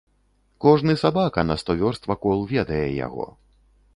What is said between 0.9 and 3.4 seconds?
сабака на сто вёрст вакол ведае яго.